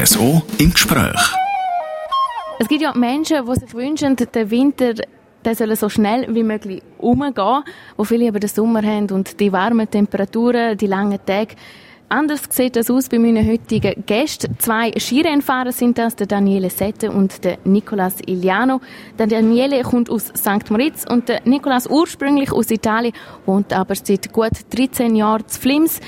[0.00, 1.34] RSO im Gespräch.
[2.60, 4.94] Es gibt ja Menschen, die sich wünschen, der Winter
[5.44, 7.64] der soll so schnell wie möglich umgehen,
[7.96, 11.56] wo viele aber den Sommer haben und die warmen Temperaturen, die langen Tage.
[12.08, 14.56] Anders sieht das aus bei meinen heutigen Gästen.
[14.58, 18.80] Zwei Skirennfahrer sind das, der Daniele Sette und der Nicolas Iliano.
[19.18, 20.70] Der Daniele kommt aus St.
[20.70, 23.14] Moritz und der Nicolas ursprünglich aus Italien,
[23.46, 26.00] wohnt aber seit gut 13 Jahren zu Flims.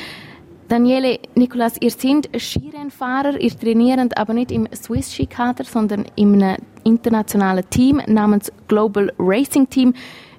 [0.71, 6.41] Daniele, Nicolas, ihr seid Skirennfahrer, ihr trainiert aber nicht im Swiss Ski Kader, sondern in
[6.41, 9.95] einem internationalen Team namens Global Racing Team.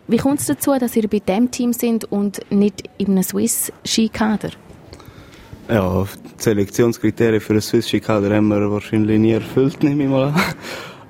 [0.07, 3.73] Wie kommt es dazu, dass ihr bei dem Team sind und nicht in einem Swiss
[3.83, 4.51] Ski Kader?
[5.67, 10.09] Ja, die Selektionskriterien für einen Swiss Ski Kader haben wir wahrscheinlich nie erfüllt, nehme ich
[10.09, 10.41] mal an.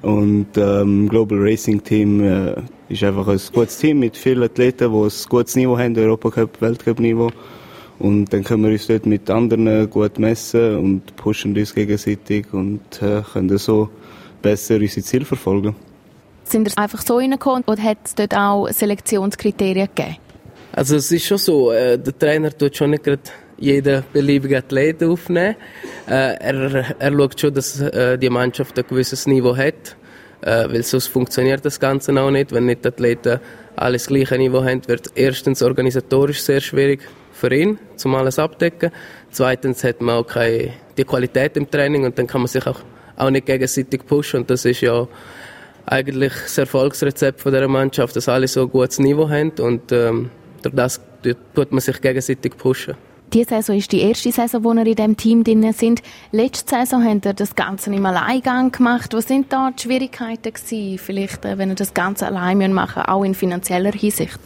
[0.01, 2.55] Und ähm, Global Racing Team äh,
[2.89, 7.29] ist einfach ein gutes Team mit vielen Athleten, die ein gutes Niveau haben, Europacup, Weltcup-Niveau.
[8.01, 12.81] Und dann können wir uns dort mit anderen gut messen und pushen uns gegenseitig und
[12.99, 13.89] äh, können so
[14.41, 15.75] besser unsere Ziele verfolgen.
[16.43, 20.17] Sind ihr einfach so reingekommen oder hat es dort auch Selektionskriterien gegeben?
[20.73, 23.21] Also es ist schon so, äh, der Trainer tut schon nicht gerade
[23.59, 25.55] jeden beliebigen Athleten aufnehmen.
[26.07, 29.95] Äh, er, er schaut schon, dass äh, die Mannschaft ein gewisses Niveau hat,
[30.41, 32.51] äh, weil sonst funktioniert das Ganze auch nicht.
[32.51, 33.39] Wenn nicht die Athleten
[33.75, 37.01] alles gleiche Niveau haben, wird erstens organisatorisch sehr schwierig
[37.41, 38.91] für ihn, um alles abdecken.
[39.31, 42.79] Zweitens hat man auch keine, die Qualität im Training und dann kann man sich auch,
[43.17, 45.07] auch nicht gegenseitig pushen und das ist ja
[45.87, 50.29] eigentlich das Erfolgsrezept von der Mannschaft, dass alle so ein gutes Niveau haben und ähm,
[50.61, 51.01] durch das
[51.55, 52.95] tut man sich gegenseitig pushen.
[53.33, 56.01] Diese Saison ist die erste Saison, wo ihr in diesem Team drin sind.
[56.33, 59.13] Letzte Saison habt ihr das Ganze im Alleingang gemacht.
[59.13, 60.97] Was sind da die Schwierigkeiten gewesen?
[60.97, 64.37] Vielleicht, äh, wenn ihr das Ganze allein machen müsst, auch in finanzieller Hinsicht?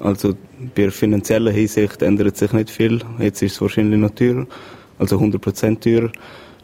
[0.00, 0.34] Also
[0.74, 3.00] bei finanzieller Hinsicht ändert sich nicht viel.
[3.18, 4.46] Jetzt ist es wahrscheinlich noch teurer,
[4.98, 6.12] also 100% teurer.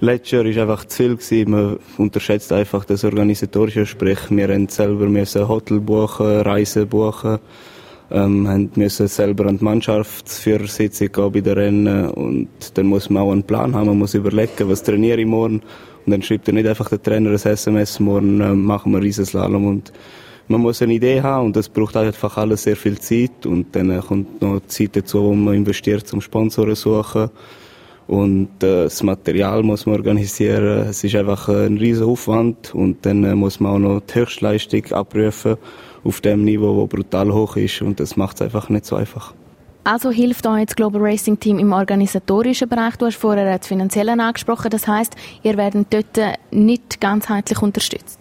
[0.00, 1.16] Letztes Jahr war einfach zu viel.
[1.16, 1.50] Gewesen.
[1.50, 3.86] Man unterschätzt einfach das Organisatorische.
[3.86, 7.38] Sprich, wir haben selber müssen Hotel buchen, Reisen buchen,
[8.10, 13.22] ähm, haben müssen selber an die Mannschaftsführersitzung gehen bei den Rennen und dann muss man
[13.22, 13.86] auch einen Plan haben.
[13.86, 15.62] Man muss überlegen, was trainiere ich morgen.
[16.04, 19.66] Und dann schreibt er nicht einfach der Trainer ein SMS, morgen äh, machen wir Riesenslalom
[19.66, 19.92] und
[20.48, 24.00] man muss eine Idee haben und das braucht einfach alles sehr viel Zeit und dann
[24.00, 27.30] kommt noch Zeit dazu, wo man investiert zum Sponsoren suchen
[28.06, 30.88] und äh, das Material muss man organisieren.
[30.88, 34.84] Es ist einfach ein riesen Aufwand und dann äh, muss man auch noch die Höchstleistung
[34.92, 35.56] abrufen
[36.04, 39.32] auf dem Niveau, wo brutal hoch ist und das macht es einfach nicht so einfach.
[39.84, 42.96] Also hilft euch das Global Racing Team im organisatorischen Bereich.
[42.96, 44.70] Du hast vorher das Finanzielle angesprochen.
[44.70, 48.18] Das heißt, ihr werdet dort nicht ganzheitlich unterstützt.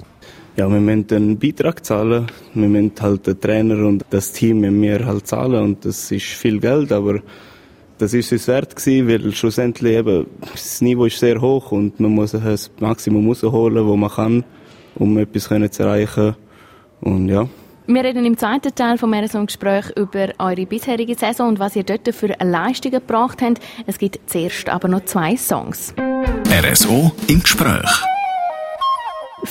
[0.55, 2.27] Ja, wir müssen einen Beitrag zahlen.
[2.53, 6.59] Wir müssen halt den Trainer und das Team wir halt zahlen und das ist viel
[6.59, 7.21] Geld, aber
[7.97, 12.11] das ist es wert gewesen, weil schlussendlich eben das Niveau ist sehr hoch und man
[12.11, 14.43] muss das Maximum rausholen, wo man kann,
[14.95, 16.35] um etwas zu erreichen.
[17.01, 17.47] Und ja.
[17.87, 21.83] Wir reden im zweiten Teil von unserem Gespräch über eure bisherige Saison und was ihr
[21.83, 23.59] dort für Leistungen gebracht habt.
[23.87, 25.93] Es gibt zuerst aber noch zwei Songs.
[26.47, 28.12] RSO im Gespräch.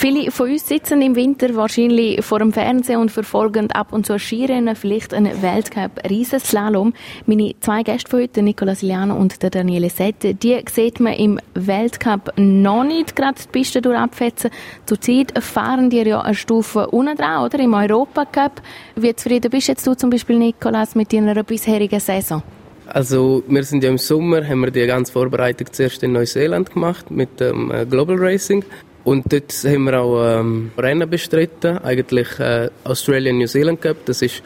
[0.04, 4.18] Viele von uns sitzen im Winter wahrscheinlich vor dem Fernsehen und verfolgen ab und zu
[4.18, 6.92] Skirennen, vielleicht einen Weltcup-Riesenslalom.
[7.26, 11.38] Meine zwei Gäste von heute, Nicola Siliano und der Daniele Sette, die sieht man im
[11.54, 14.50] Weltcup noch nicht gerade die Piste durchabfetzen.
[14.86, 17.60] Zurzeit fahren die ja eine Stufe unten dran, oder?
[17.60, 18.60] Im Europacup.
[18.96, 22.42] Wie zufrieden bist jetzt du zum Beispiel, Nicolas, mit deiner bisherigen Saison?
[22.88, 27.08] Also wir sind ja im Sommer, haben wir die ganze Vorbereitung zuerst in Neuseeland gemacht
[27.08, 28.64] mit dem ähm, Global Racing.
[29.04, 33.96] Und dort haben wir auch ähm, Rennen bestritten, eigentlich äh, Australian New Zealand Cup.
[34.04, 34.42] Das ist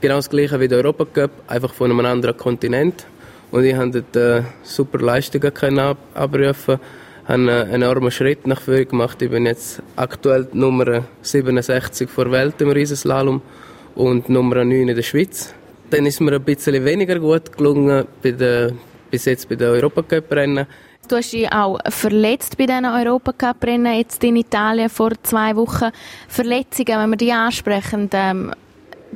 [0.00, 3.06] genau das gleiche wie der Europa Cup, einfach von einem anderen Kontinent.
[3.50, 6.78] Und ich habe dort äh, super Leistungen können ab abrufen,
[7.26, 9.20] habe einen enormen Schritt nach vorne gemacht.
[9.20, 13.42] Ich bin jetzt aktuell Nummer 67 vor Welt im Riesenslalom
[13.96, 15.54] und Nummer 9 in der Schweiz.
[15.90, 18.72] Dann ist mir ein bisschen weniger gut gelungen bei der,
[19.10, 20.66] bis jetzt bei den Europacup-Rennen.
[21.08, 25.90] Du hast dich auch verletzt bei diesen Europacup-Rennen jetzt in Italien vor zwei Wochen.
[26.28, 28.52] Verletzungen, wenn wir die ansprechen, ähm,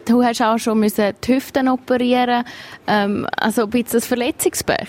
[0.06, 2.44] du hast auch schon müssen die Hüften operieren
[2.86, 4.88] ähm, also ein bisschen das Verletzungspech.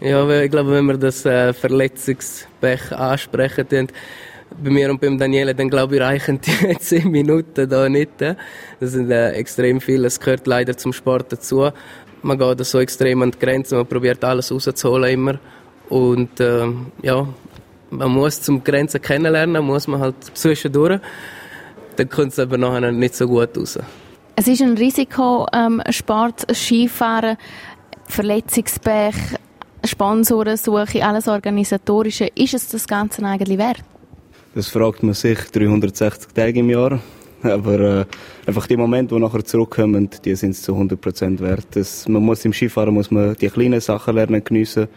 [0.00, 3.88] Ja, ich glaube, wenn wir das äh, Verletzungspech ansprechen, dann
[4.62, 8.20] bei mir und beim Daniele, dann glaube ich, reichen die zehn Minuten da nicht.
[8.20, 8.34] Äh.
[8.80, 10.04] Das sind äh, extrem viel.
[10.04, 11.70] Es gehört leider zum Sport dazu.
[12.22, 15.38] Man geht so extrem an die Grenzen, man probiert alles rauszuholen immer.
[15.88, 16.66] Und äh,
[17.02, 17.26] ja,
[17.90, 21.00] man muss zum Grenzen kennenlernen, muss man halt zwischendurch.
[21.96, 23.78] Dann kommt es aber nachher nicht so gut raus.
[24.34, 25.50] Es ist ein Risikosport,
[26.48, 27.36] ähm, Skifahren,
[28.06, 29.14] Verletzungspech.
[29.84, 33.84] Sponsorensuche, alles Organisatorische, ist es das Ganze eigentlich wert?
[34.54, 36.98] Das fragt man sich 360 Tage im Jahr.
[37.42, 38.04] Aber äh,
[38.46, 41.66] einfach die Momente, die nachher zurückkommen, die sind es zu 100% wert.
[41.72, 44.88] Das, man muss im Skifahren muss man die kleinen Sachen lernen geniessen.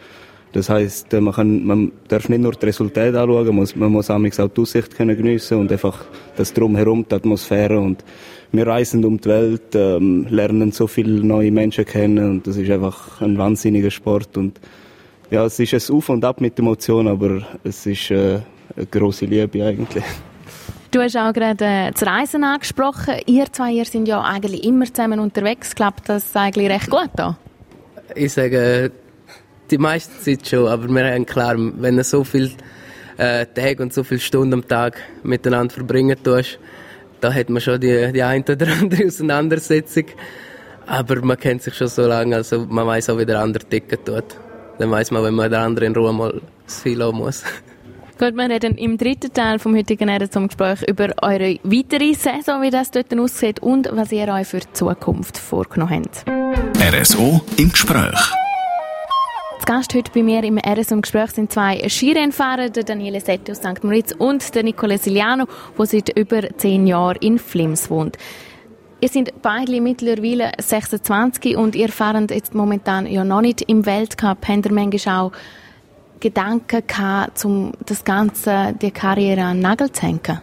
[0.52, 3.92] Das heißt, äh, man, kann, man darf nicht nur die Resultate anschauen, man muss, man
[3.92, 6.04] muss auch die Aussicht können geniessen und einfach
[6.36, 8.04] das Drumherum, die Atmosphäre und
[8.52, 12.70] wir reisen um die Welt, ähm, lernen so viele neue Menschen kennen und das ist
[12.70, 14.58] einfach ein wahnsinniger Sport und
[15.30, 18.40] ja, es ist ein Auf und Ab mit Emotionen, aber es ist äh,
[18.76, 20.04] eine große Liebe eigentlich.
[20.90, 23.14] Du hast auch gerade äh, das Reisen angesprochen.
[23.26, 25.76] Ihr zwei ihr sind ja eigentlich immer zusammen unterwegs.
[25.76, 27.38] Klappt das eigentlich recht gut da?
[28.16, 28.90] Ich sage,
[29.70, 32.50] die meiste Zeit schon, aber wir haben klar, wenn du so viele
[33.16, 36.58] äh, Tage und so viele Stunden am Tag miteinander verbringen tust,
[37.20, 40.04] da hat man schon die, die eine oder andere Auseinandersetzung.
[40.86, 43.98] Aber man kennt sich schon so lange, also man weiß auch, wie der andere ticken
[44.04, 44.24] tut.
[44.78, 47.44] Dann weiß man, wenn man der andere in Ruhe mal das Viel muss.
[48.18, 52.60] Gut, wir reden im dritten Teil vom heutigen Erde zum Gespräch über eure weitere Saison,
[52.62, 56.24] wie das dort aussieht und was ihr euch für die Zukunft vorgenommen habt.
[56.94, 58.49] RSO im Gespräch.
[59.60, 63.52] Zu Gast heute bei mir im RSO im Gespräch sind zwei Skirennfahrer, der Daniele Setti
[63.52, 63.84] aus St.
[63.84, 65.44] Moritz und der Nicole Siliano,
[65.76, 68.16] der seit über zehn Jahren in Flims wohnt.
[69.02, 74.48] Ihr seid beide mittlerweile 26 und ihr fahrt jetzt momentan ja noch nicht im Weltcup.
[74.48, 75.32] Habt ihr manchmal auch
[76.20, 80.40] Gedanken gehabt, um das Ganze, die Karriere an den Nagel zu hängen?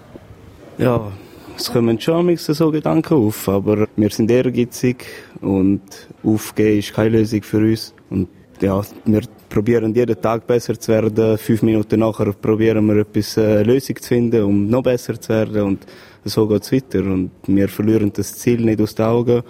[0.77, 1.11] Ja,
[1.57, 5.07] es kommen schon so Gedanken auf, aber wir sind ehrgeizig
[5.41, 5.81] und
[6.23, 7.95] aufgeben ist keine Lösung für uns.
[8.11, 8.27] Und
[8.61, 11.37] ja, wir probieren jeden Tag besser zu werden.
[11.37, 15.29] Fünf Minuten nachher probieren wir etwas, eine äh, Lösung zu finden, um noch besser zu
[15.29, 15.61] werden.
[15.61, 15.85] Und
[16.25, 16.99] so geht es weiter.
[16.99, 19.43] Und wir verlieren das Ziel nicht aus den Augen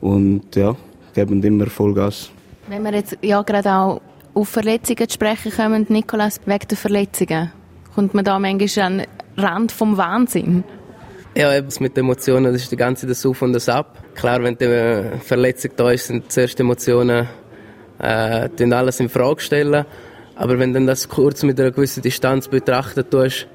[0.00, 0.76] und ja,
[1.14, 2.30] geben immer Vollgas.
[2.68, 4.00] Wenn wir jetzt ja gerade auch
[4.34, 7.52] auf Verletzungen zu sprechen kommen, Nikolas, wegen der Verletzungen,
[7.94, 9.06] kommt man da manchmal an den
[9.36, 10.64] Rand vom Wahnsinn?
[11.36, 13.98] Ja, eben mit Emotionen, das ist die ganze das Auf und das Ab.
[14.14, 17.28] Klar, wenn die Verletzung da ist, sind zuerst Emotionen,
[17.98, 19.84] äh, alles in Frage stellen.
[20.34, 23.46] Aber wenn du das kurz mit einer gewissen Distanz betrachten tust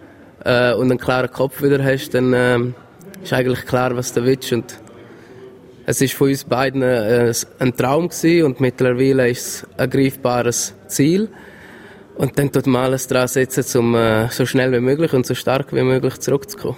[0.44, 2.60] äh, und einen klaren Kopf wieder hast, dann äh,
[3.24, 4.52] ist eigentlich klar, was du willst.
[4.52, 4.80] Und
[5.86, 10.74] es ist von uns beiden äh, ein Traum gewesen und mittlerweile ist es ein greifbares
[10.88, 11.30] Ziel.
[12.16, 15.34] Und dann tut man alles daran setzen, um äh, so schnell wie möglich und so
[15.34, 16.78] stark wie möglich zurückzukommen.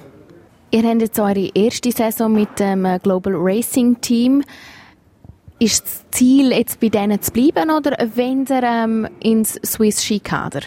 [0.72, 4.44] Ihr habt jetzt eure erste Saison mit dem äh, Global Racing Team.
[5.64, 10.20] Ist das Ziel, jetzt bei denen zu bleiben oder wenn ihr ähm, ins Swiss Ski
[10.20, 10.60] Kader?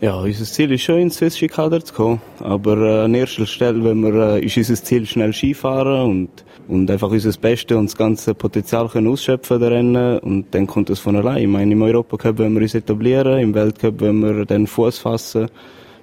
[0.00, 2.20] Ja, unser Ziel ist schon ins Swiss Ski Kader zu kommen.
[2.40, 6.90] Aber äh, an erster Stelle wenn wir, äh, ist unser Ziel schnell Skifahren und und
[6.90, 10.98] einfach unser Bestes und das ganze Potenzial können ausschöpfen der Rennen und dann kommt es
[10.98, 11.42] von allein.
[11.42, 15.50] Ich meine, im Europacup wollen wir uns etablieren, im Weltcup wollen wir den Fuß fassen.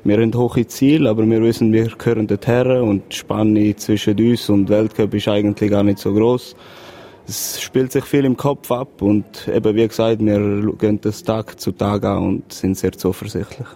[0.05, 4.49] Wir haben hohe Ziele, aber wir wissen, wir gehören dorthin und die Spanne zwischen uns
[4.49, 6.55] und Weltcup ist eigentlich gar nicht so groß.
[7.29, 11.59] Es spielt sich viel im Kopf ab und eben wie gesagt, wir gehen das Tag
[11.59, 13.67] zu Tag an und sind sehr zuversichtlich.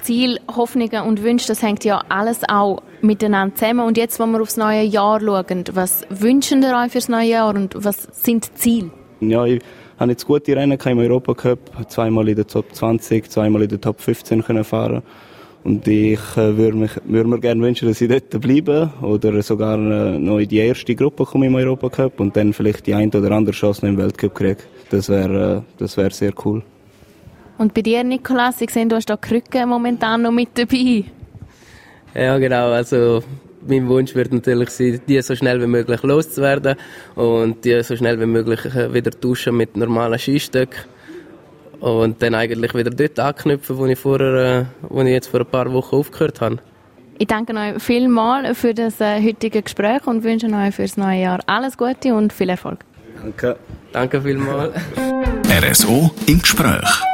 [0.00, 3.80] Ziel, Hoffnungen und Wünsche, das hängt ja alles auch miteinander zusammen.
[3.80, 7.52] Und jetzt, wenn wir aufs neue Jahr schauen, was wünschen ihr euch fürs neue Jahr
[7.52, 8.90] und was sind die Ziele?
[9.20, 9.60] Ja, ich
[9.98, 11.58] habe jetzt gute Rennen im Europacup,
[11.88, 15.02] zweimal in der Top 20, zweimal in der Top 15 können fahren
[15.64, 19.78] und ich äh, würde, mich, würde mir gerne wünschen, dass ich dort bleibe oder sogar
[19.78, 23.30] äh, noch in die erste Gruppe komme im Europacup und dann vielleicht die ein oder
[23.30, 24.58] andere Chance noch im Weltcup kriege.
[24.90, 26.62] Das wäre äh, das wär sehr cool.
[27.56, 31.04] Und bei dir, Nikolas, ich sehe, du hast da Krücken momentan noch mit dabei.
[32.14, 32.70] Ja, genau.
[32.72, 33.22] Also,
[33.66, 36.76] mein Wunsch wird natürlich sein, die so schnell wie möglich loszuwerden
[37.14, 40.80] und die so schnell wie möglich äh, wieder tauschen mit normalen Skistöcken.
[41.84, 45.46] Und dann eigentlich wieder dort anknüpfen, wo ich, vorher, äh, wo ich jetzt vor ein
[45.46, 46.56] paar Wochen aufgehört habe.
[47.18, 51.20] Ich danke euch vielmals für das äh, heutige Gespräch und wünsche euch für das neue
[51.20, 52.78] Jahr alles Gute und viel Erfolg.
[53.20, 53.56] Danke.
[53.92, 54.72] Danke vielmals.
[55.46, 57.13] RSO im Gespräch.